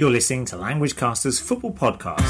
You're 0.00 0.10
listening 0.10 0.46
to 0.46 0.56
Language 0.56 0.96
Caster's 0.96 1.38
Football 1.38 1.74
Podcast. 1.74 2.22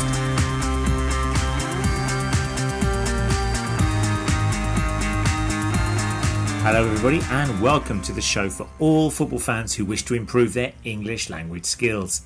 Hello, 6.65 6.85
everybody, 6.85 7.21
and 7.31 7.63
welcome 7.63 8.03
to 8.03 8.13
the 8.13 8.21
show 8.21 8.51
for 8.51 8.67
all 8.81 9.09
football 9.09 9.39
fans 9.39 9.73
who 9.73 9.85
wish 9.85 10.03
to 10.07 10.15
improve 10.15 10.53
their 10.53 10.73
English 10.83 11.31
language 11.31 11.65
skills. 11.65 12.23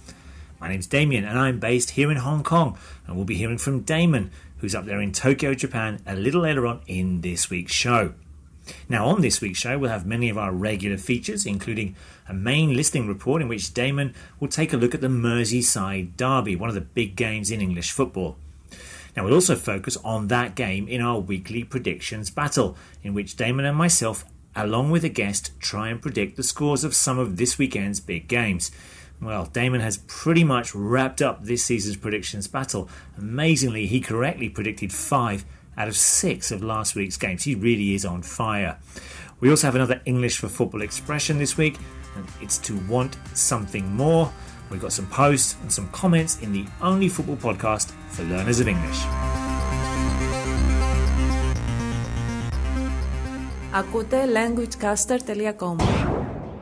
My 0.63 0.69
name's 0.69 0.87
Damien, 0.87 1.27
and 1.27 1.39
I'm 1.39 1.61
based 1.61 1.91
here 1.91 2.11
in 2.11 2.17
Hong 2.17 2.43
Kong, 2.43 2.79
and 3.07 3.15
we'll 3.15 3.27
be 3.27 3.35
hearing 3.35 3.59
from 3.59 3.81
Damon, 3.81 4.31
who's 4.61 4.75
up 4.75 4.87
there 4.87 5.03
in 5.03 5.13
Tokyo, 5.13 5.53
Japan, 5.53 6.01
a 6.07 6.17
little 6.17 6.41
later 6.41 6.67
on 6.67 6.81
in 6.87 7.21
this 7.21 7.51
week's 7.51 7.75
show. 7.75 8.15
Now, 8.89 9.07
on 9.07 9.21
this 9.21 9.41
week's 9.41 9.59
show, 9.59 9.79
we'll 9.79 9.91
have 9.91 10.07
many 10.07 10.29
of 10.29 10.39
our 10.39 10.53
regular 10.53 10.97
features, 10.97 11.47
including 11.47 11.95
a 12.29 12.35
main 12.35 12.75
listing 12.75 13.07
report 13.07 13.43
in 13.43 13.49
which 13.49 13.75
Damon 13.75 14.15
will 14.41 14.49
take 14.49 14.73
a 14.73 14.77
look 14.77 14.95
at 14.95 15.01
the 15.01 15.09
Merseyside 15.09 16.17
Derby, 16.17 16.57
one 16.57 16.69
of 16.69 16.75
the 16.75 16.81
big 16.81 17.17
games 17.17 17.51
in 17.51 17.61
English 17.61 17.91
football. 17.93 18.37
Now, 19.17 19.25
we'll 19.25 19.35
also 19.35 19.55
focus 19.55 19.97
on 19.99 20.29
that 20.29 20.55
game 20.55 20.89
in 20.89 21.01
our 21.01 21.19
weekly 21.19 21.63
predictions 21.63 22.31
battle, 22.31 22.77
in 23.03 23.15
which 23.15 23.37
Damon 23.37 23.65
and 23.65 23.77
myself, 23.77 24.25
along 24.57 24.91
with 24.91 25.05
a 25.05 25.09
guest, 25.09 25.53
try 25.61 25.89
and 25.89 26.03
predict 26.03 26.37
the 26.37 26.43
scores 26.43 26.85
of 26.85 26.95
some 26.95 27.19
of 27.19 27.37
this 27.37 27.59
weekend's 27.59 28.01
big 28.01 28.29
games. 28.29 28.71
Well, 29.21 29.47
Damon 29.47 29.81
has 29.81 29.99
pretty 30.09 30.43
much 30.43 30.75
wrapped 30.75 31.23
up 31.23 31.45
this 31.45 31.65
season's 31.65 31.97
predictions 31.97 32.49
battle. 32.49 32.89
Amazingly, 33.17 33.87
he 33.87 34.01
correctly 34.01 34.49
predicted 34.49 34.93
five 34.93 35.45
out 35.78 35.88
of 35.88 35.96
six 35.96 36.52
of 36.52 36.64
last 36.64 36.96
week's 36.96 37.18
games. 37.18 37.44
He 37.44 37.56
really 37.56 37.94
is 37.94 38.06
on 38.06 38.22
fire. 38.22 38.78
We 39.40 39.50
also 39.50 39.68
have 39.68 39.76
another 39.76 40.02
English 40.06 40.38
for 40.38 40.50
Football 40.50 40.82
expression 40.82 41.38
this 41.38 41.58
week, 41.58 41.78
and 42.16 42.26
it's 42.42 42.58
to 42.60 42.76
want 42.88 43.18
something 43.34 43.86
more. 43.96 44.32
We've 44.70 44.82
got 44.82 44.94
some 44.94 45.08
posts 45.08 45.56
and 45.62 45.72
some 45.72 45.88
comments 45.90 46.42
in 46.42 46.52
the 46.52 46.66
only 46.82 47.10
football 47.10 47.38
podcast 47.38 47.92
for 48.10 48.24
learners 48.24 48.60
of 48.60 48.68
English. 48.68 49.00
Ακούτε 53.74 54.26
languagecaster.com 54.38 55.78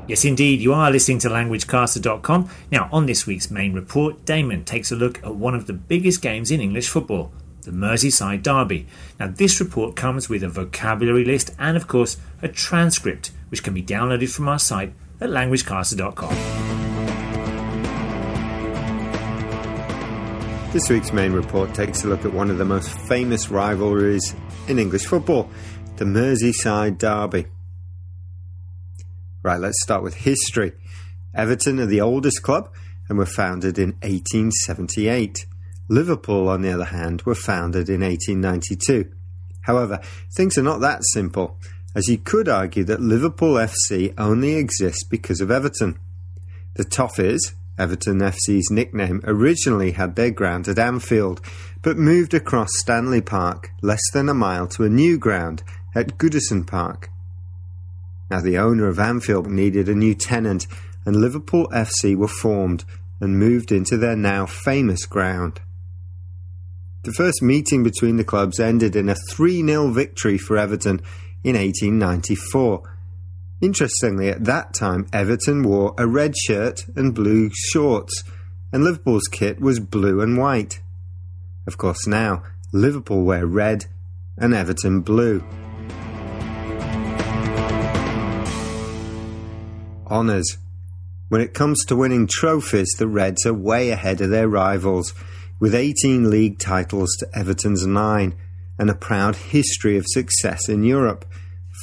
Yes, 0.07 0.23
indeed, 0.23 0.61
you 0.61 0.73
are 0.73 0.89
listening 0.89 1.19
to 1.19 1.30
LanguageCaster.com. 1.30 2.49
Now, 2.71 2.88
on 2.93 3.07
this 3.07 3.27
week's 3.27 3.52
main 3.52 3.73
report, 3.73 4.23
Damon 4.23 4.63
takes 4.63 4.89
a 4.89 4.95
look 4.95 5.16
at 5.21 5.35
one 5.35 5.53
of 5.53 5.67
the 5.67 5.73
biggest 5.73 6.21
games 6.21 6.49
in 6.49 6.61
English 6.61 6.88
football, 6.88 7.25
the 7.62 7.70
Merseyside 7.70 8.42
Derby. 8.42 8.86
Now, 9.18 9.28
this 9.28 9.60
report 9.60 9.96
comes 9.96 10.28
with 10.28 10.42
a 10.42 10.48
vocabulary 10.48 11.24
list 11.24 11.50
and, 11.58 11.77
of 11.77 11.88
course, 11.88 12.16
a 12.42 12.48
transcript, 12.48 13.30
which 13.48 13.62
can 13.62 13.74
be 13.74 13.82
downloaded 13.82 14.32
from 14.32 14.48
our 14.48 14.58
site 14.58 14.92
at 15.20 15.30
languagecaster.com. 15.30 16.72
This 20.72 20.88
week's 20.88 21.12
main 21.12 21.33
report 21.33 21.74
takes 21.74 22.02
a 22.02 22.08
look 22.08 22.24
at 22.24 22.33
one 22.33 22.50
of 22.50 22.56
the 22.56 22.64
most 22.64 22.90
famous 22.90 23.50
rivalries 23.50 24.34
in 24.68 24.78
English 24.78 25.05
football, 25.05 25.50
the 25.96 26.05
Merseyside 26.06 26.96
Derby. 26.96 27.46
Right, 29.42 29.60
let's 29.60 29.83
start 29.83 30.02
with 30.02 30.14
history. 30.14 30.72
Everton 31.34 31.78
are 31.78 31.86
the 31.86 32.00
oldest 32.00 32.42
club 32.42 32.72
and 33.08 33.18
were 33.18 33.27
founded 33.27 33.78
in 33.78 33.90
1878. 34.00 35.46
Liverpool, 35.92 36.48
on 36.48 36.62
the 36.62 36.72
other 36.72 36.86
hand, 36.86 37.20
were 37.22 37.34
founded 37.34 37.90
in 37.90 38.00
1892. 38.00 39.12
However, 39.60 40.00
things 40.34 40.56
are 40.56 40.62
not 40.62 40.80
that 40.80 41.04
simple, 41.12 41.58
as 41.94 42.08
you 42.08 42.16
could 42.16 42.48
argue 42.48 42.82
that 42.84 43.02
Liverpool 43.02 43.56
FC 43.56 44.14
only 44.16 44.54
exists 44.54 45.04
because 45.04 45.42
of 45.42 45.50
Everton. 45.50 45.98
The 46.76 46.84
Toffees, 46.84 47.52
Everton 47.78 48.20
FC's 48.20 48.70
nickname, 48.70 49.20
originally 49.24 49.90
had 49.90 50.16
their 50.16 50.30
ground 50.30 50.66
at 50.66 50.78
Anfield, 50.78 51.42
but 51.82 51.98
moved 51.98 52.32
across 52.32 52.70
Stanley 52.78 53.20
Park, 53.20 53.70
less 53.82 54.02
than 54.14 54.30
a 54.30 54.34
mile 54.34 54.66
to 54.68 54.84
a 54.84 54.88
new 54.88 55.18
ground 55.18 55.62
at 55.94 56.16
Goodison 56.16 56.67
Park. 56.67 57.11
Now, 58.30 58.40
the 58.40 58.56
owner 58.56 58.88
of 58.88 58.98
Anfield 58.98 59.46
needed 59.46 59.90
a 59.90 59.94
new 59.94 60.14
tenant, 60.14 60.67
and 61.05 61.17
Liverpool 61.17 61.68
FC 61.68 62.17
were 62.17 62.28
formed 62.28 62.86
and 63.20 63.38
moved 63.38 63.70
into 63.70 63.98
their 63.98 64.17
now 64.17 64.46
famous 64.46 65.05
ground. 65.05 65.61
The 67.05 67.13
first 67.13 67.42
meeting 67.42 67.83
between 67.83 68.17
the 68.17 68.23
clubs 68.23 68.61
ended 68.61 68.95
in 68.95 69.08
a 69.08 69.17
3 69.29 69.67
0 69.67 69.90
victory 69.90 70.39
for 70.39 70.57
Everton 70.57 71.01
in 71.42 71.57
1894. 71.57 72.96
Interestingly, 73.61 74.29
at 74.29 74.45
that 74.45 74.73
time, 74.73 75.08
Everton 75.12 75.64
wore 75.64 75.96
a 75.98 76.07
red 76.07 76.36
shirt 76.36 76.86
and 76.95 77.12
blue 77.12 77.51
shorts, 77.52 78.23
and 78.73 78.85
Liverpool's 78.85 79.27
kit 79.27 79.61
was 79.61 79.80
blue 79.80 80.20
and 80.20 80.39
white. 80.39 80.80
Of 81.67 81.77
course, 81.77 82.07
now, 82.07 82.45
Liverpool 82.73 83.24
wear 83.24 83.46
red 83.46 83.86
and 84.36 84.55
Everton 84.55 85.01
blue. 85.01 85.45
Honours. 90.07 90.57
When 91.29 91.41
it 91.41 91.55
comes 91.55 91.85
to 91.86 91.96
winning 91.96 92.29
trophies, 92.29 92.95
the 92.96 93.08
Reds 93.08 93.45
are 93.45 93.55
way 93.55 93.91
ahead 93.91 94.20
of 94.20 94.30
their 94.30 94.48
rivals 94.48 95.14
with 95.62 95.77
18 95.77 96.28
league 96.28 96.58
titles 96.58 97.14
to 97.20 97.39
Everton's 97.39 97.86
9 97.86 98.34
and 98.80 98.90
a 98.90 98.96
proud 98.96 99.36
history 99.36 99.96
of 99.96 100.05
success 100.08 100.68
in 100.68 100.83
Europe. 100.83 101.24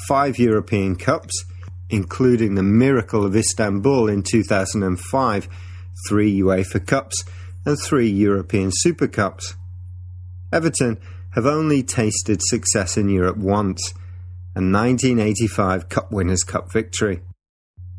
Five 0.05 0.37
European 0.37 0.97
Cups, 0.97 1.45
including 1.89 2.55
the 2.55 2.61
Miracle 2.61 3.23
of 3.25 3.37
Istanbul 3.37 4.09
in 4.09 4.21
2005, 4.21 5.47
three 6.09 6.41
UEFA 6.41 6.85
Cups, 6.85 7.23
and 7.65 7.79
three 7.79 8.09
European 8.09 8.69
Super 8.73 9.07
Cups. 9.07 9.55
Everton 10.51 10.99
have 11.35 11.45
only 11.45 11.81
tasted 11.81 12.41
success 12.41 12.97
in 12.97 13.07
Europe 13.07 13.37
once, 13.37 13.93
a 14.55 14.59
1985 14.59 15.87
Cup 15.87 16.11
Winners' 16.11 16.43
Cup 16.43 16.69
victory. 16.73 17.21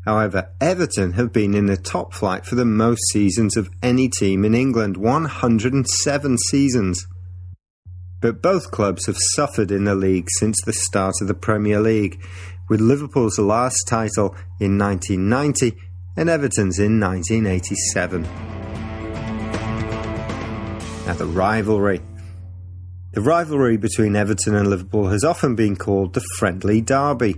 However, 0.05 0.49
Everton 0.59 1.13
have 1.13 1.31
been 1.31 1.53
in 1.53 1.67
the 1.67 1.77
top 1.77 2.13
flight 2.13 2.45
for 2.45 2.55
the 2.55 2.65
most 2.65 3.01
seasons 3.11 3.55
of 3.55 3.69
any 3.83 4.09
team 4.09 4.43
in 4.43 4.55
England 4.55 4.97
107 4.97 6.37
seasons. 6.49 7.05
But 8.19 8.41
both 8.41 8.71
clubs 8.71 9.05
have 9.05 9.17
suffered 9.35 9.71
in 9.71 9.83
the 9.83 9.95
league 9.95 10.27
since 10.39 10.59
the 10.61 10.73
start 10.73 11.15
of 11.21 11.27
the 11.27 11.33
Premier 11.33 11.79
League, 11.79 12.23
with 12.69 12.81
Liverpool's 12.81 13.37
last 13.37 13.87
title 13.87 14.35
in 14.59 14.77
1990 14.77 15.75
and 16.17 16.29
Everton's 16.29 16.79
in 16.79 16.99
1987. 16.99 18.23
Now, 21.05 21.13
the 21.13 21.25
rivalry. 21.25 22.01
The 23.13 23.21
rivalry 23.21 23.77
between 23.77 24.15
Everton 24.15 24.55
and 24.55 24.69
Liverpool 24.69 25.09
has 25.09 25.23
often 25.23 25.55
been 25.55 25.75
called 25.75 26.13
the 26.13 26.23
friendly 26.37 26.79
derby. 26.79 27.35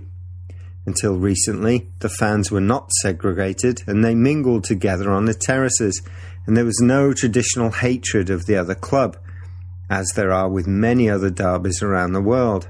Until 0.86 1.16
recently, 1.16 1.88
the 2.00 2.08
fans 2.08 2.50
were 2.50 2.60
not 2.60 2.92
segregated 3.00 3.82
and 3.86 4.04
they 4.04 4.14
mingled 4.14 4.64
together 4.64 5.10
on 5.10 5.24
the 5.24 5.34
terraces, 5.34 6.02
and 6.46 6.56
there 6.56 6.64
was 6.64 6.80
no 6.80 7.12
traditional 7.12 7.70
hatred 7.70 8.28
of 8.28 8.46
the 8.46 8.56
other 8.56 8.74
club, 8.74 9.16
as 9.88 10.10
there 10.14 10.32
are 10.32 10.50
with 10.50 10.66
many 10.66 11.08
other 11.08 11.30
derbies 11.30 11.82
around 11.82 12.12
the 12.12 12.20
world. 12.20 12.68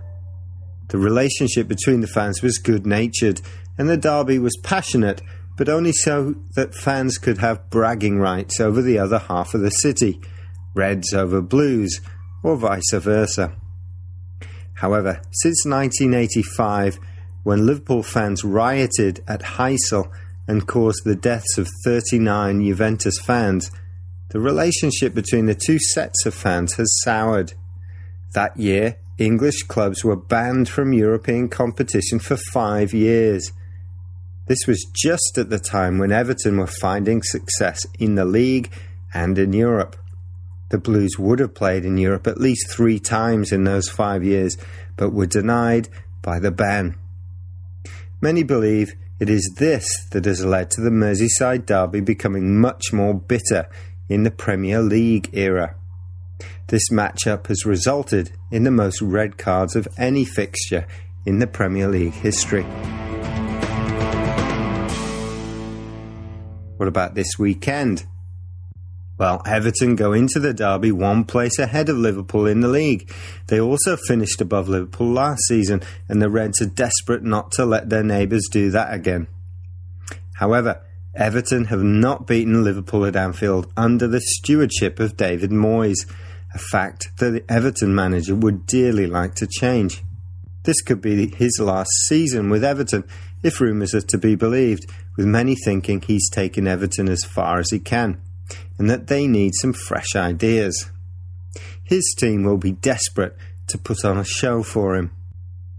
The 0.89 0.99
relationship 0.99 1.67
between 1.67 2.01
the 2.03 2.07
fans 2.07 2.41
was 2.43 2.59
good 2.59 2.87
natured, 2.87 3.41
and 3.77 3.89
the 3.89 3.97
derby 3.97 4.39
was 4.39 4.57
passionate, 4.63 5.23
but 5.57 5.69
only 5.69 5.93
so 5.93 6.35
that 6.55 6.75
fans 6.75 7.19
could 7.19 7.39
have 7.39 7.71
bragging 7.71 8.19
rights 8.19 8.61
over 8.61 8.81
the 8.81 8.99
other 8.99 9.19
half 9.19 9.55
of 9.55 9.61
the 9.61 9.71
city, 9.71 10.21
Reds 10.75 11.13
over 11.13 11.41
Blues, 11.41 12.01
or 12.45 12.57
vice 12.57 12.93
versa. 12.93 13.57
However, 14.75 15.21
since 15.33 15.65
1985, 15.65 16.99
when 17.45 17.67
Liverpool 17.67 18.03
fans 18.03 18.43
rioted 18.43 19.23
at 19.29 19.43
Heysel 19.43 20.11
and 20.49 20.67
caused 20.67 21.05
the 21.05 21.15
deaths 21.15 21.57
of 21.57 21.69
39 21.85 22.65
Juventus 22.65 23.19
fans, 23.21 23.71
the 24.31 24.41
relationship 24.41 25.15
between 25.15 25.47
the 25.47 25.55
two 25.55 25.79
sets 25.79 26.27
of 26.27 26.35
fans 26.35 26.75
has 26.75 27.01
soured. 27.03 27.55
That 28.33 28.57
year, 28.57 28.97
English 29.19 29.63
clubs 29.69 30.03
were 30.05 30.17
banned 30.17 30.69
from 30.69 30.93
European 30.93 31.49
competition 31.49 32.19
for 32.19 32.37
five 32.37 32.93
years. 32.93 33.53
This 34.47 34.67
was 34.67 34.85
just 34.93 35.39
at 35.39 35.51
the 35.51 35.61
time 35.61 35.99
when 35.99 36.11
Everton 36.11 36.59
were 36.59 36.67
finding 36.67 37.23
success 37.23 37.87
in 37.99 38.17
the 38.17 38.25
league 38.25 38.73
and 39.13 39.39
in 39.39 39.53
Europe. 39.53 39.97
The 40.71 40.79
Blues 40.79 41.19
would 41.19 41.39
have 41.39 41.55
played 41.55 41.85
in 41.85 41.97
Europe 41.99 42.27
at 42.27 42.41
least 42.41 42.71
three 42.71 42.99
times 42.99 43.53
in 43.53 43.65
those 43.65 43.89
five 43.89 44.25
years, 44.25 44.57
but 44.97 45.13
were 45.13 45.27
denied 45.27 45.89
by 46.23 46.41
the 46.41 46.51
ban. 46.51 46.97
Many 48.25 48.43
believe 48.43 48.95
it 49.21 49.29
is 49.29 49.53
this 49.59 50.09
that 50.13 50.25
has 50.25 50.43
led 50.43 50.71
to 50.71 50.81
the 50.81 50.89
Merseyside 50.89 51.67
derby 51.67 52.01
becoming 52.01 52.59
much 52.59 52.91
more 52.91 53.13
bitter 53.13 53.69
in 54.09 54.23
the 54.23 54.31
Premier 54.31 54.81
League 54.81 55.29
era. 55.35 55.75
This 56.69 56.89
matchup 56.91 57.49
has 57.49 57.67
resulted 57.67 58.33
in 58.51 58.65
the 58.65 58.71
most 58.71 59.03
red 59.03 59.37
cards 59.37 59.77
of 59.77 59.87
any 59.99 60.25
fixture 60.25 60.87
in 61.27 61.39
the 61.39 61.47
Premier 61.47 61.87
League 61.87 62.15
history. 62.15 62.63
What 66.79 66.89
about 66.89 67.15
this 67.15 67.39
weekend? 67.39 68.07
Well, 69.17 69.43
Everton 69.47 69.95
go 69.95 70.13
into 70.13 70.41
the 70.41 70.53
derby 70.53 70.91
one 70.91 71.25
place 71.25 71.59
ahead 71.59 71.89
of 71.89 71.97
Liverpool 71.97 72.47
in 72.47 72.61
the 72.61 72.69
league. 72.69 73.13
They 73.47 73.61
also 73.61 73.97
finished 73.97 74.41
above 74.41 74.69
Liverpool 74.69 75.13
last 75.13 75.43
season, 75.47 75.83
and 76.09 76.21
the 76.21 76.29
Reds 76.29 76.61
are 76.61 76.67
desperate 76.67 77.23
not 77.23 77.53
to 77.53 77.65
let 77.65 77.91
their 77.91 78.03
neighbours 78.03 78.49
do 78.51 78.71
that 78.73 78.93
again. 78.93 79.29
However, 80.35 80.81
Everton 81.15 81.67
have 81.67 81.83
not 81.83 82.27
beaten 82.27 82.65
Liverpool 82.65 83.07
at 83.07 83.15
Anfield 83.15 83.73
under 83.77 84.09
the 84.09 84.21
stewardship 84.21 84.99
of 84.99 85.17
David 85.17 85.51
Moyes, 85.51 86.11
a 86.53 86.59
fact 86.59 87.11
that 87.19 87.31
the 87.31 87.45
Everton 87.49 87.95
manager 87.95 88.35
would 88.35 88.67
dearly 88.67 89.07
like 89.07 89.37
to 89.37 89.47
change. 89.47 90.03
This 90.65 90.83
could 90.83 91.01
be 91.01 91.29
his 91.29 91.61
last 91.61 91.91
season 92.09 92.51
with 92.51 92.65
Everton, 92.65 93.05
if 93.45 93.61
rumours 93.61 93.95
are 93.95 94.01
to 94.01 94.19
be 94.19 94.35
believed, 94.35 94.87
with 95.17 95.27
many 95.27 95.55
thinking 95.55 96.01
he's 96.01 96.29
taken 96.31 96.67
Everton 96.67 97.09
as 97.09 97.23
far 97.23 97.59
as 97.59 97.71
he 97.71 97.79
can, 97.79 98.21
and 98.79 98.91
that 98.91 99.07
they 99.07 99.27
need 99.27 99.53
some 99.55 99.73
fresh 99.73 100.15
ideas. 100.17 100.91
His 101.83 102.15
team 102.19 102.43
will 102.43 102.57
be 102.57 102.73
desperate 102.73 103.37
to 103.69 103.79
put 103.79 104.05
on 104.05 104.19
a 104.19 104.25
show 104.25 104.63
for 104.63 104.97
him. 104.97 105.11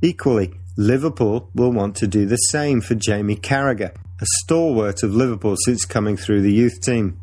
Equally, 0.02 0.54
Liverpool 0.78 1.50
will 1.56 1.72
want 1.72 1.96
to 1.98 2.08
do 2.08 2.26
the 2.26 2.38
same 2.38 2.82
for 2.82 2.96
Jamie 2.96 3.36
Carragher, 3.36 3.96
a 4.20 4.26
stalwart 4.42 5.04
of 5.04 5.16
Liverpool 5.16 5.56
since 5.66 5.86
coming 5.86 6.18
through 6.18 6.42
the 6.42 6.54
youth 6.54 6.82
team. 6.82 7.20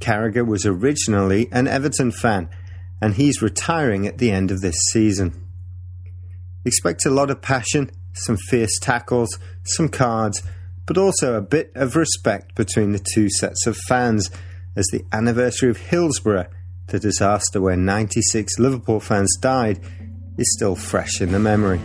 Carragher 0.00 0.46
was 0.46 0.64
originally 0.64 1.48
an 1.52 1.68
Everton 1.68 2.10
fan, 2.10 2.48
and 3.00 3.14
he's 3.14 3.42
retiring 3.42 4.06
at 4.06 4.18
the 4.18 4.30
end 4.30 4.50
of 4.50 4.60
this 4.60 4.76
season. 4.90 5.46
Expect 6.64 7.06
a 7.06 7.10
lot 7.10 7.30
of 7.30 7.42
passion, 7.42 7.90
some 8.12 8.36
fierce 8.36 8.78
tackles, 8.80 9.38
some 9.62 9.88
cards, 9.88 10.42
but 10.86 10.98
also 10.98 11.34
a 11.34 11.42
bit 11.42 11.70
of 11.74 11.96
respect 11.96 12.54
between 12.54 12.92
the 12.92 13.06
two 13.14 13.28
sets 13.30 13.66
of 13.66 13.76
fans 13.76 14.30
as 14.76 14.86
the 14.86 15.04
anniversary 15.12 15.70
of 15.70 15.76
Hillsborough, 15.76 16.48
the 16.88 16.98
disaster 16.98 17.60
where 17.60 17.76
96 17.76 18.58
Liverpool 18.58 19.00
fans 19.00 19.36
died, 19.40 19.80
is 20.38 20.52
still 20.54 20.74
fresh 20.74 21.20
in 21.20 21.32
the 21.32 21.38
memory. 21.38 21.80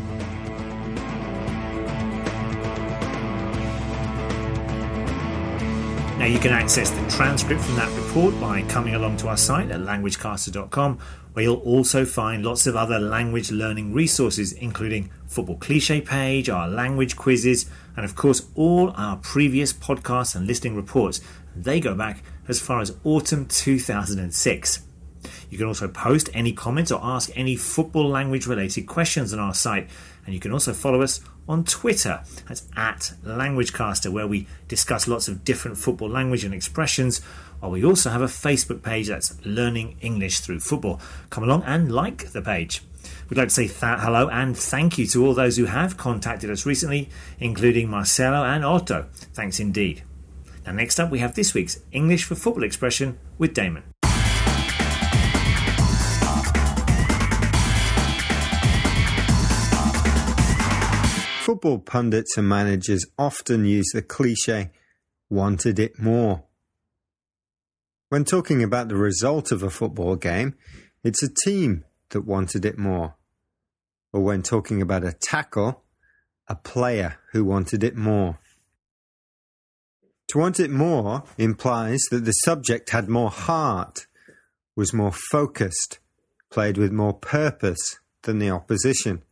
Now, 6.17 6.31
you 6.31 6.39
can 6.39 6.53
access 6.53 6.89
the 6.89 7.07
transcript 7.07 7.61
from 7.61 7.75
that 7.75 7.95
report 7.99 8.39
by 8.41 8.63
coming 8.63 8.95
along 8.95 9.17
to 9.17 9.27
our 9.27 9.37
site 9.37 9.69
at 9.69 9.81
languagecaster.com, 9.81 10.97
where 11.33 11.43
you'll 11.43 11.57
also 11.57 12.03
find 12.03 12.43
lots 12.43 12.65
of 12.65 12.75
other 12.75 12.97
language 12.97 13.51
learning 13.51 13.93
resources, 13.93 14.51
including 14.53 15.11
football 15.27 15.57
cliche 15.57 16.01
page, 16.01 16.49
our 16.49 16.67
language 16.67 17.15
quizzes, 17.15 17.69
and 17.95 18.05
of 18.05 18.15
course, 18.15 18.47
all 18.55 18.91
our 18.95 19.17
previous 19.17 19.71
podcasts 19.71 20.35
and 20.35 20.47
listening 20.47 20.75
reports. 20.75 21.21
They 21.55 21.79
go 21.79 21.93
back 21.93 22.23
as 22.47 22.59
far 22.59 22.81
as 22.81 22.95
autumn 23.03 23.45
2006. 23.47 24.81
You 25.49 25.57
can 25.57 25.67
also 25.67 25.87
post 25.87 26.29
any 26.33 26.53
comments 26.53 26.91
or 26.91 26.99
ask 27.03 27.31
any 27.35 27.55
football 27.55 28.07
language 28.07 28.47
related 28.47 28.87
questions 28.87 29.33
on 29.33 29.39
our 29.39 29.53
site, 29.53 29.89
and 30.25 30.33
you 30.33 30.39
can 30.39 30.51
also 30.51 30.73
follow 30.73 31.01
us 31.01 31.21
on 31.47 31.63
Twitter. 31.63 32.23
That's 32.47 32.67
at 32.75 33.13
LanguageCaster, 33.23 34.11
where 34.11 34.27
we 34.27 34.47
discuss 34.67 35.07
lots 35.07 35.27
of 35.27 35.43
different 35.43 35.77
football 35.77 36.09
language 36.09 36.43
and 36.43 36.53
expressions. 36.53 37.21
While 37.59 37.71
we 37.71 37.85
also 37.85 38.09
have 38.09 38.21
a 38.21 38.25
Facebook 38.25 38.83
page 38.83 39.07
that's 39.07 39.35
Learning 39.45 39.97
English 40.01 40.39
Through 40.39 40.59
Football. 40.59 40.99
Come 41.29 41.43
along 41.43 41.63
and 41.63 41.91
like 41.91 42.31
the 42.31 42.41
page. 42.41 42.81
We'd 43.29 43.37
like 43.37 43.49
to 43.49 43.53
say 43.53 43.67
hello 43.67 44.29
and 44.29 44.57
thank 44.57 44.97
you 44.97 45.07
to 45.07 45.25
all 45.25 45.33
those 45.33 45.57
who 45.57 45.65
have 45.65 45.97
contacted 45.97 46.49
us 46.49 46.65
recently, 46.65 47.09
including 47.39 47.89
Marcelo 47.89 48.43
and 48.43 48.65
Otto. 48.65 49.07
Thanks 49.33 49.59
indeed. 49.59 50.03
Now, 50.65 50.71
next 50.71 50.99
up, 50.99 51.11
we 51.11 51.19
have 51.19 51.35
this 51.35 51.53
week's 51.53 51.79
English 51.91 52.23
for 52.23 52.33
Football 52.33 52.63
expression 52.63 53.19
with 53.37 53.53
Damon. 53.53 53.83
Football 61.43 61.77
pundits 61.77 62.35
and 62.37 62.49
managers 62.49 63.05
often 63.19 63.65
use 63.65 63.91
the 63.93 64.01
cliche, 64.01 64.71
wanted 65.29 65.77
it 65.77 65.99
more. 65.99 66.43
When 68.09 68.25
talking 68.25 68.63
about 68.63 68.87
the 68.87 68.95
result 68.95 69.51
of 69.51 69.61
a 69.61 69.69
football 69.69 70.15
game, 70.15 70.55
it's 71.03 71.21
a 71.21 71.31
team 71.31 71.85
that 72.09 72.21
wanted 72.21 72.65
it 72.65 72.79
more. 72.79 73.13
Or 74.11 74.21
when 74.21 74.41
talking 74.41 74.81
about 74.81 75.03
a 75.03 75.13
tackle, 75.13 75.83
a 76.47 76.55
player 76.55 77.17
who 77.31 77.45
wanted 77.45 77.83
it 77.83 77.95
more. 77.95 78.39
To 80.35 80.39
want 80.39 80.59
it 80.59 80.69
more 80.69 81.23
implies 81.37 82.01
that 82.11 82.25
the 82.25 82.33
subject 82.33 82.89
had 82.89 83.07
more 83.07 83.29
heart, 83.29 84.05
was 84.75 84.93
more 84.93 85.13
focused, 85.31 85.99
played 86.51 86.77
with 86.77 86.91
more 86.91 87.13
purpose 87.13 87.99
than 88.23 88.39
the 88.39 88.49
opposition. 88.49 89.23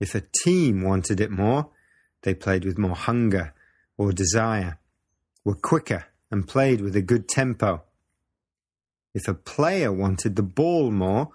If 0.00 0.14
a 0.14 0.22
team 0.42 0.80
wanted 0.80 1.20
it 1.20 1.30
more, 1.30 1.68
they 2.22 2.32
played 2.32 2.64
with 2.64 2.78
more 2.78 2.96
hunger 2.96 3.52
or 3.98 4.12
desire, 4.12 4.78
were 5.44 5.54
quicker 5.54 6.06
and 6.30 6.48
played 6.48 6.80
with 6.80 6.96
a 6.96 7.02
good 7.02 7.28
tempo. 7.28 7.82
If 9.12 9.28
a 9.28 9.34
player 9.34 9.92
wanted 9.92 10.36
the 10.36 10.42
ball 10.42 10.90
more, 10.90 11.28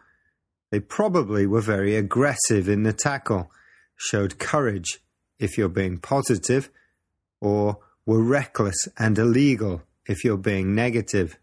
they 0.71 0.79
probably 0.79 1.45
were 1.45 1.61
very 1.61 1.95
aggressive 1.95 2.67
in 2.67 2.81
the 2.81 2.93
tackle, 2.93 3.51
showed 3.95 4.39
courage 4.39 4.99
if 5.37 5.59
you're 5.59 5.69
being 5.69 5.99
positive, 5.99 6.71
or 7.39 7.77
were 8.05 8.21
reckless 8.21 8.87
and 8.97 9.17
illegal 9.17 9.83
if 10.05 10.23
you're 10.23 10.37
being 10.37 10.75
negative. 10.75 11.37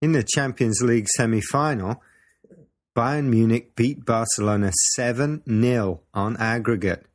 In 0.00 0.12
the 0.12 0.22
Champions 0.22 0.80
League 0.82 1.08
semi 1.08 1.40
final, 1.40 2.02
Bayern 2.94 3.24
Munich 3.24 3.74
beat 3.74 4.04
Barcelona 4.04 4.70
7 4.94 5.42
0 5.48 6.00
on 6.12 6.36
aggregate. 6.36 7.06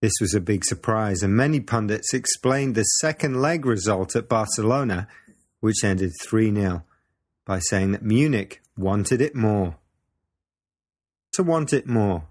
This 0.00 0.12
was 0.20 0.34
a 0.34 0.40
big 0.40 0.64
surprise, 0.64 1.22
and 1.22 1.34
many 1.34 1.60
pundits 1.60 2.14
explained 2.14 2.74
the 2.74 2.82
second 2.82 3.40
leg 3.40 3.66
result 3.66 4.14
at 4.14 4.28
Barcelona, 4.28 5.08
which 5.60 5.84
ended 5.84 6.12
3 6.22 6.54
0, 6.54 6.84
by 7.44 7.58
saying 7.58 7.92
that 7.92 8.02
Munich 8.02 8.62
wanted 8.76 9.20
it 9.20 9.34
more. 9.34 9.76
To 11.32 11.42
want 11.42 11.72
it 11.72 11.86
more. 11.86 12.24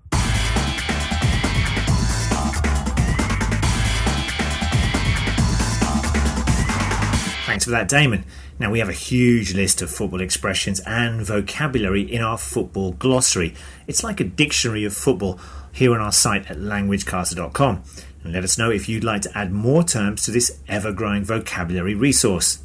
For 7.65 7.71
that, 7.71 7.89
Damon. 7.89 8.25
Now, 8.59 8.69
we 8.69 8.77
have 8.77 8.89
a 8.89 8.93
huge 8.93 9.55
list 9.55 9.81
of 9.81 9.89
football 9.89 10.21
expressions 10.21 10.79
and 10.81 11.25
vocabulary 11.25 12.03
in 12.03 12.21
our 12.21 12.37
football 12.37 12.91
glossary. 12.91 13.55
It's 13.87 14.03
like 14.03 14.19
a 14.19 14.23
dictionary 14.23 14.85
of 14.85 14.95
football 14.95 15.39
here 15.71 15.93
on 15.95 15.99
our 15.99 16.11
site 16.11 16.49
at 16.49 16.57
languagecaster.com. 16.57 17.83
And 18.23 18.33
let 18.33 18.43
us 18.43 18.59
know 18.59 18.69
if 18.69 18.87
you'd 18.87 19.03
like 19.03 19.23
to 19.23 19.35
add 19.35 19.51
more 19.51 19.83
terms 19.83 20.23
to 20.25 20.31
this 20.31 20.59
ever 20.67 20.91
growing 20.91 21.23
vocabulary 21.23 21.95
resource. 21.95 22.59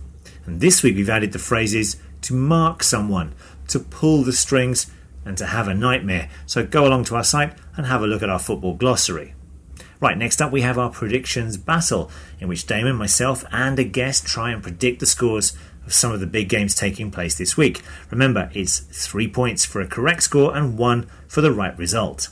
And 0.44 0.60
this 0.60 0.82
week 0.82 0.96
we've 0.96 1.08
added 1.08 1.32
the 1.32 1.38
phrases 1.38 1.96
to 2.20 2.34
mark 2.34 2.82
someone, 2.82 3.34
to 3.68 3.80
pull 3.80 4.22
the 4.22 4.34
strings, 4.34 4.90
and 5.24 5.38
to 5.38 5.46
have 5.46 5.66
a 5.66 5.74
nightmare. 5.74 6.28
So 6.44 6.66
go 6.66 6.86
along 6.86 7.04
to 7.04 7.16
our 7.16 7.24
site 7.24 7.54
and 7.74 7.86
have 7.86 8.02
a 8.02 8.06
look 8.06 8.22
at 8.22 8.28
our 8.28 8.38
football 8.38 8.74
glossary. 8.74 9.32
Right, 10.00 10.16
next 10.16 10.40
up 10.40 10.50
we 10.50 10.62
have 10.62 10.78
our 10.78 10.88
predictions 10.88 11.58
battle, 11.58 12.10
in 12.38 12.48
which 12.48 12.66
Damon, 12.66 12.96
myself, 12.96 13.44
and 13.52 13.78
a 13.78 13.84
guest 13.84 14.26
try 14.26 14.50
and 14.50 14.62
predict 14.62 14.98
the 14.98 15.06
scores 15.06 15.54
of 15.84 15.92
some 15.92 16.10
of 16.10 16.20
the 16.20 16.26
big 16.26 16.48
games 16.48 16.74
taking 16.74 17.10
place 17.10 17.34
this 17.34 17.56
week. 17.56 17.82
Remember, 18.10 18.50
it's 18.54 18.78
three 18.78 19.28
points 19.28 19.66
for 19.66 19.82
a 19.82 19.86
correct 19.86 20.22
score 20.22 20.56
and 20.56 20.78
one 20.78 21.06
for 21.28 21.42
the 21.42 21.52
right 21.52 21.76
result. 21.76 22.30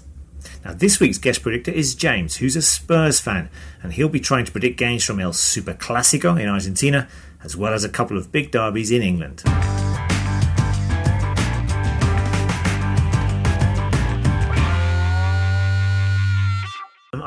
Now, 0.65 0.73
this 0.73 0.99
week's 0.99 1.19
guest 1.19 1.43
predictor 1.43 1.71
is 1.71 1.95
James, 1.95 2.37
who's 2.37 2.57
a 2.57 2.63
Spurs 2.63 3.21
fan, 3.21 3.51
and 3.83 3.93
he'll 3.93 4.09
be 4.09 4.21
trying 4.21 4.47
to 4.47 4.53
predict 4.53 4.79
games 4.79 5.05
from 5.05 5.21
El 5.21 5.35
Super 5.35 5.75
Clasico 5.75 6.41
in 6.41 6.49
Argentina, 6.49 7.07
as 7.45 7.55
well 7.55 7.75
as 7.75 7.85
a 7.85 7.89
couple 7.91 8.17
of 8.17 8.33
big 8.33 8.51
derbies 8.51 8.91
in 8.91 9.03
England. 9.03 9.43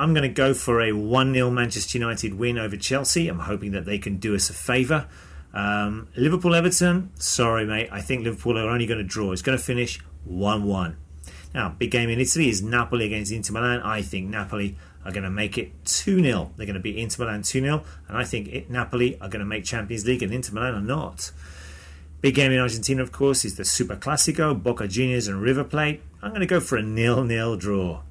I'm 0.01 0.15
going 0.15 0.23
to 0.23 0.33
go 0.33 0.55
for 0.55 0.81
a 0.81 0.93
1 0.93 1.33
0 1.35 1.51
Manchester 1.51 1.99
United 1.99 2.33
win 2.33 2.57
over 2.57 2.75
Chelsea. 2.75 3.27
I'm 3.27 3.37
hoping 3.37 3.69
that 3.73 3.85
they 3.85 3.99
can 3.99 4.17
do 4.17 4.33
us 4.33 4.49
a 4.49 4.53
favour. 4.53 5.07
Um, 5.53 6.07
Liverpool 6.15 6.55
Everton, 6.55 7.11
sorry, 7.17 7.67
mate. 7.67 7.87
I 7.91 8.01
think 8.01 8.23
Liverpool 8.23 8.57
are 8.57 8.67
only 8.67 8.87
going 8.87 8.97
to 8.97 9.03
draw. 9.03 9.31
It's 9.31 9.43
going 9.43 9.55
to 9.59 9.63
finish 9.63 9.99
1 10.23 10.63
1. 10.63 10.97
Now, 11.53 11.69
big 11.69 11.91
game 11.91 12.09
in 12.09 12.19
Italy 12.19 12.49
is 12.49 12.63
Napoli 12.63 13.05
against 13.05 13.31
Inter 13.31 13.53
Milan. 13.53 13.79
I 13.81 14.01
think 14.01 14.27
Napoli 14.27 14.75
are 15.05 15.11
going 15.11 15.23
to 15.23 15.29
make 15.29 15.59
it 15.59 15.71
2 15.85 16.23
0. 16.23 16.51
They're 16.57 16.65
going 16.65 16.73
to 16.73 16.79
beat 16.79 16.97
Inter 16.97 17.25
Milan 17.25 17.43
2 17.43 17.61
0. 17.61 17.83
And 18.07 18.17
I 18.17 18.23
think 18.23 18.47
it, 18.47 18.71
Napoli 18.71 19.21
are 19.21 19.29
going 19.29 19.41
to 19.41 19.45
make 19.45 19.65
Champions 19.65 20.07
League 20.07 20.23
and 20.23 20.33
Inter 20.33 20.55
Milan 20.55 20.73
are 20.73 20.81
not. 20.81 21.31
Big 22.21 22.33
game 22.33 22.51
in 22.51 22.57
Argentina, 22.57 23.03
of 23.03 23.11
course, 23.11 23.45
is 23.45 23.55
the 23.55 23.65
Super 23.65 23.97
Clasico, 23.97 24.55
Boca 24.55 24.87
Juniors 24.87 25.27
and 25.27 25.43
River 25.43 25.63
Plate. 25.63 26.01
I'm 26.23 26.31
going 26.31 26.41
to 26.41 26.47
go 26.47 26.59
for 26.59 26.75
a 26.75 26.81
nil-nil 26.81 27.55
draw. 27.57 28.01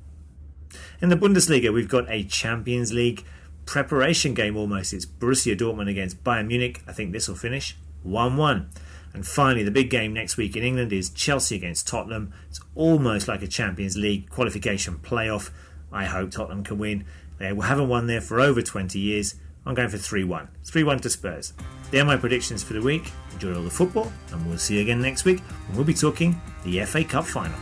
In 1.02 1.08
the 1.08 1.16
Bundesliga, 1.16 1.72
we've 1.72 1.88
got 1.88 2.10
a 2.10 2.24
Champions 2.24 2.92
League 2.92 3.24
preparation 3.64 4.34
game 4.34 4.54
almost. 4.54 4.92
It's 4.92 5.06
Borussia 5.06 5.56
Dortmund 5.56 5.88
against 5.88 6.22
Bayern 6.22 6.48
Munich. 6.48 6.82
I 6.86 6.92
think 6.92 7.12
this 7.12 7.26
will 7.26 7.36
finish 7.36 7.74
1 8.02 8.36
1. 8.36 8.70
And 9.14 9.26
finally, 9.26 9.62
the 9.62 9.70
big 9.70 9.88
game 9.88 10.12
next 10.12 10.36
week 10.36 10.56
in 10.56 10.62
England 10.62 10.92
is 10.92 11.08
Chelsea 11.08 11.56
against 11.56 11.88
Tottenham. 11.88 12.34
It's 12.50 12.60
almost 12.74 13.28
like 13.28 13.40
a 13.40 13.46
Champions 13.46 13.96
League 13.96 14.28
qualification 14.28 14.98
playoff. 14.98 15.48
I 15.90 16.04
hope 16.04 16.32
Tottenham 16.32 16.64
can 16.64 16.76
win. 16.76 17.06
They 17.38 17.46
haven't 17.46 17.88
won 17.88 18.06
there 18.06 18.20
for 18.20 18.38
over 18.38 18.60
20 18.60 18.98
years. 18.98 19.36
I'm 19.64 19.74
going 19.74 19.88
for 19.88 19.96
3 19.96 20.24
1. 20.24 20.48
3 20.64 20.84
1 20.84 20.98
to 20.98 21.08
Spurs. 21.08 21.54
They're 21.90 22.04
my 22.04 22.18
predictions 22.18 22.62
for 22.62 22.74
the 22.74 22.82
week. 22.82 23.10
Enjoy 23.32 23.54
all 23.54 23.62
the 23.62 23.70
football, 23.70 24.12
and 24.32 24.46
we'll 24.46 24.58
see 24.58 24.76
you 24.76 24.82
again 24.82 25.00
next 25.00 25.24
week 25.24 25.40
when 25.40 25.78
we'll 25.78 25.86
be 25.86 25.94
talking 25.94 26.38
the 26.62 26.84
FA 26.84 27.04
Cup 27.04 27.24
final. 27.24 27.58